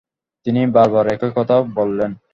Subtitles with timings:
[0.45, 2.11] তিনি বার বার একই কথা বললেন।